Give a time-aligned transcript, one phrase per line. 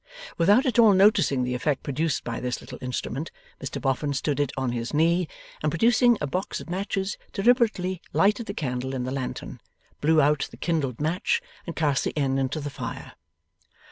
[0.35, 3.29] Without at all noticing the effect produced by this little instrument,
[3.61, 5.27] Mr Boffin stood it on his knee,
[5.61, 9.61] and, producing a box of matches, deliberately lighted the candle in the lantern,
[9.99, 13.11] blew out the kindled match, and cast the end into the fire.